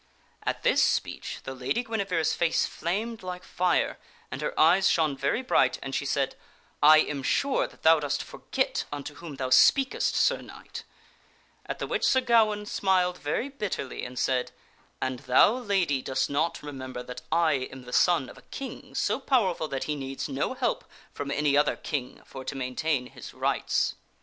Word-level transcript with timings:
At 0.41 0.63
this 0.63 0.81
speech 0.81 1.41
the 1.43 1.53
Lady 1.53 1.83
Guinevere's 1.83 2.33
face 2.33 2.65
flamed 2.65 3.21
like 3.21 3.43
fire 3.43 3.99
and 4.31 4.41
her 4.41 4.59
eyes 4.59 4.89
shone 4.89 5.15
very 5.15 5.43
bright 5.43 5.77
and 5.83 5.93
she 5.93 6.07
said," 6.07 6.35
I 6.81 7.01
am 7.01 7.21
sure 7.21 7.67
that 7.67 7.83
thou 7.83 7.99
dost 7.99 8.23
forget 8.23 8.85
unto 8.91 9.13
whom 9.13 9.35
thou 9.35 9.51
speakest, 9.51 10.15
Sir 10.15 10.41
Knight," 10.41 10.85
at 11.67 11.77
the 11.77 11.85
which 11.85 12.03
Sir 12.03 12.19
Gawaine 12.19 12.63
reloftiu 12.65 12.69
smiled 12.69 13.19
very 13.19 13.47
bitterly 13.49 14.03
and 14.03 14.17
said, 14.17 14.51
"And 14.99 15.19
thou, 15.19 15.53
Lady, 15.53 16.01
dost 16.01 16.31
not 16.31 16.55
re 16.55 16.61
Queen 16.61 16.69
and 16.69 16.79
member 16.79 17.03
that 17.03 17.21
I 17.31 17.53
am 17.71 17.83
the 17.83 17.93
son 17.93 18.27
of 18.27 18.39
a 18.39 18.49
king 18.49 18.95
so 18.95 19.19
powerful 19.19 19.67
that 19.67 19.83
he 19.83 19.93
needs 19.95 20.23
Sir 20.25 20.31
Gawaine.! 20.33 20.49
no 20.49 20.53
help 20.55 20.85
from 21.13 21.29
any 21.29 21.55
other 21.55 21.75
king 21.75 22.23
for 22.25 22.43
to 22.43 22.55
maintain 22.55 23.05
his 23.05 23.35
rights. 23.35 23.93